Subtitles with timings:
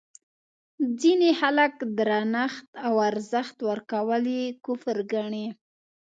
[1.01, 5.45] ځینې خلک درنښت او ارزښت ورکول یې کفر ګڼي.